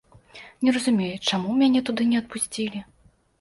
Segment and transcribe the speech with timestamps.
[0.67, 2.83] Не разумею, чаму мяне туды не адпусцілі.